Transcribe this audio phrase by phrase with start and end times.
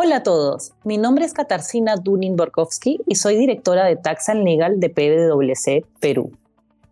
[0.00, 4.78] Hola a todos, mi nombre es Katarzyna Dunin-Borkowski y soy directora de Tax and Legal
[4.78, 6.30] de PwC Perú.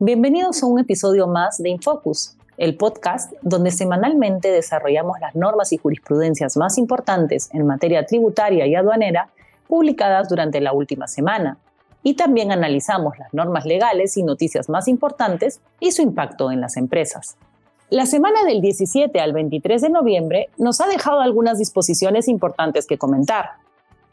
[0.01, 5.77] Bienvenidos a un episodio más de Infocus, el podcast donde semanalmente desarrollamos las normas y
[5.77, 9.31] jurisprudencias más importantes en materia tributaria y aduanera
[9.69, 11.59] publicadas durante la última semana.
[12.03, 16.77] Y también analizamos las normas legales y noticias más importantes y su impacto en las
[16.77, 17.37] empresas.
[17.89, 22.99] La semana del 17 al 23 de noviembre nos ha dejado algunas disposiciones importantes que
[22.99, 23.51] comentar.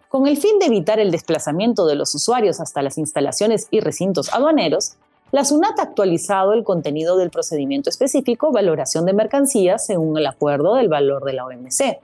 [0.10, 4.32] Con el fin de evitar el desplazamiento de los usuarios hasta las instalaciones y recintos
[4.32, 4.98] aduaneros,
[5.32, 10.76] la SUNAT ha actualizado el contenido del procedimiento específico valoración de mercancías según el acuerdo
[10.76, 11.98] del valor de la OMC.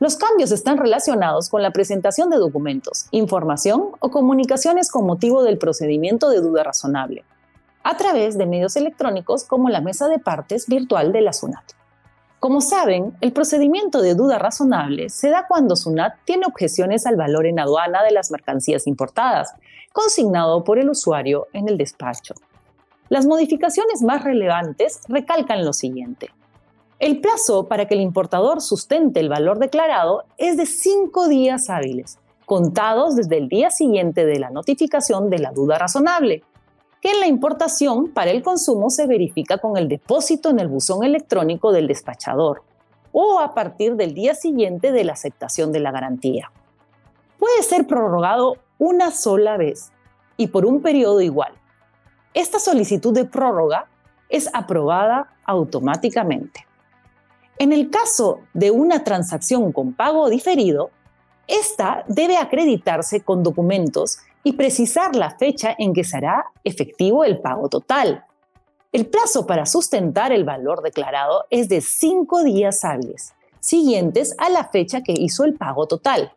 [0.00, 5.56] Los cambios están relacionados con la presentación de documentos, información o comunicaciones con motivo del
[5.56, 7.24] procedimiento de duda razonable,
[7.82, 11.64] a través de medios electrónicos como la mesa de partes virtual de la SUNAT.
[12.40, 17.46] Como saben, el procedimiento de duda razonable se da cuando SUNAT tiene objeciones al valor
[17.46, 19.52] en aduana de las mercancías importadas,
[19.92, 22.34] consignado por el usuario en el despacho.
[23.10, 26.30] Las modificaciones más relevantes recalcan lo siguiente.
[26.98, 32.18] El plazo para que el importador sustente el valor declarado es de cinco días hábiles,
[32.46, 36.42] contados desde el día siguiente de la notificación de la duda razonable,
[37.00, 41.72] que la importación para el consumo se verifica con el depósito en el buzón electrónico
[41.72, 42.62] del despachador
[43.12, 46.52] o a partir del día siguiente de la aceptación de la garantía.
[47.38, 49.92] Puede ser prorrogado una sola vez
[50.36, 51.52] y por un periodo igual.
[52.34, 53.88] Esta solicitud de prórroga
[54.28, 56.66] es aprobada automáticamente.
[57.58, 60.90] En el caso de una transacción con pago diferido,
[61.46, 67.68] esta debe acreditarse con documentos y precisar la fecha en que será efectivo el pago
[67.68, 68.24] total.
[68.92, 74.64] El plazo para sustentar el valor declarado es de cinco días hábiles, siguientes a la
[74.64, 76.32] fecha que hizo el pago total.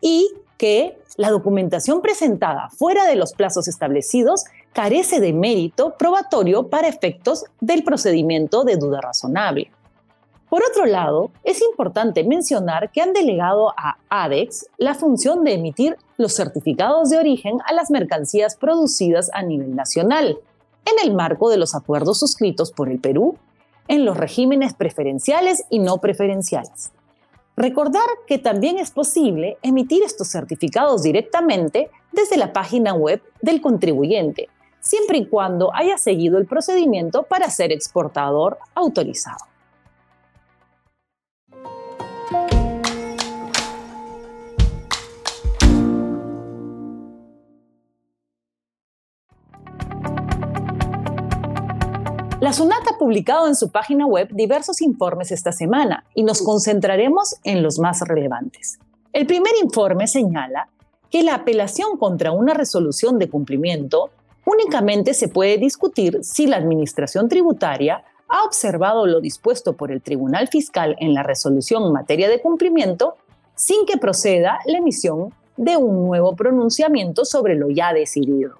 [0.00, 6.88] Y que la documentación presentada fuera de los plazos establecidos carece de mérito probatorio para
[6.88, 9.70] efectos del procedimiento de duda razonable.
[10.50, 15.96] Por otro lado, es importante mencionar que han delegado a ADEX la función de emitir
[16.16, 20.40] los certificados de origen a las mercancías producidas a nivel nacional,
[20.84, 23.38] en el marco de los acuerdos suscritos por el Perú
[23.86, 26.90] en los regímenes preferenciales y no preferenciales.
[27.56, 34.48] Recordar que también es posible emitir estos certificados directamente desde la página web del contribuyente,
[34.80, 39.49] siempre y cuando haya seguido el procedimiento para ser exportador autorizado.
[52.40, 57.36] La SUNAT ha publicado en su página web diversos informes esta semana y nos concentraremos
[57.44, 58.78] en los más relevantes.
[59.12, 60.70] El primer informe señala
[61.10, 64.08] que la apelación contra una resolución de cumplimiento
[64.46, 70.48] únicamente se puede discutir si la Administración Tributaria ha observado lo dispuesto por el Tribunal
[70.48, 73.16] Fiscal en la resolución en materia de cumplimiento
[73.54, 78.54] sin que proceda la emisión de un nuevo pronunciamiento sobre lo ya decidido.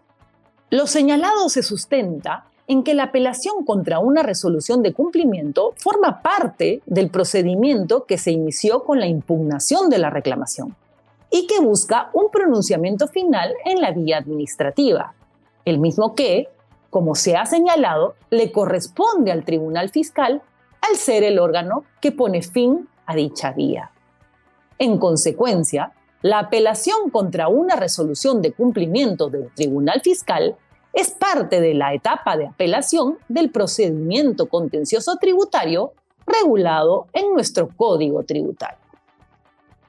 [0.68, 6.82] Lo señalado se sustenta en que la apelación contra una resolución de cumplimiento forma parte
[6.86, 10.76] del procedimiento que se inició con la impugnación de la reclamación
[11.32, 15.14] y que busca un pronunciamiento final en la vía administrativa,
[15.64, 16.48] el mismo que,
[16.90, 20.40] como se ha señalado, le corresponde al Tribunal Fiscal
[20.80, 23.90] al ser el órgano que pone fin a dicha vía.
[24.78, 25.90] En consecuencia,
[26.22, 30.56] la apelación contra una resolución de cumplimiento del Tribunal Fiscal
[30.92, 35.92] es parte de la etapa de apelación del procedimiento contencioso tributario
[36.26, 38.78] regulado en nuestro Código Tributario.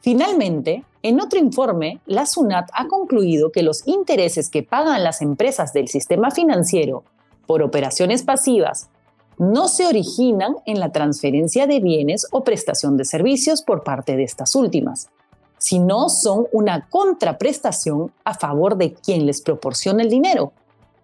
[0.01, 5.73] Finalmente, en otro informe, la SUNAT ha concluido que los intereses que pagan las empresas
[5.73, 7.03] del sistema financiero
[7.47, 8.89] por operaciones pasivas
[9.38, 14.24] no se originan en la transferencia de bienes o prestación de servicios por parte de
[14.24, 15.09] estas últimas,
[15.57, 20.53] sino son una contraprestación a favor de quien les proporciona el dinero,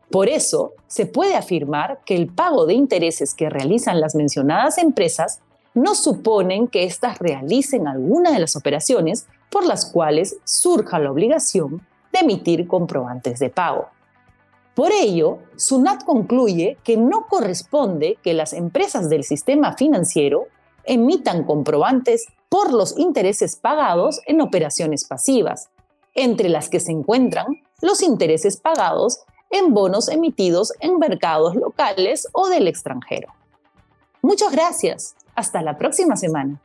[0.10, 5.42] por eso, se puede afirmar que el pago de intereses que realizan las mencionadas empresas
[5.74, 11.86] no suponen que éstas realicen alguna de las operaciones por las cuales surja la obligación
[12.14, 13.90] de emitir comprobantes de pago.
[14.76, 20.46] Por ello, SUNAT concluye que no corresponde que las empresas del sistema financiero
[20.84, 25.70] emitan comprobantes por los intereses pagados en operaciones pasivas,
[26.14, 29.20] entre las que se encuentran los intereses pagados
[29.58, 33.34] en bonos emitidos en mercados locales o del extranjero.
[34.22, 35.16] Muchas gracias.
[35.36, 36.60] Hasta la próxima semana.